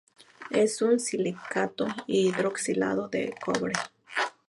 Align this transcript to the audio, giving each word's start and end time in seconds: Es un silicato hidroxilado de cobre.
Es 0.49 0.81
un 0.81 0.99
silicato 0.99 1.85
hidroxilado 2.07 3.07
de 3.07 3.35
cobre. 3.39 3.73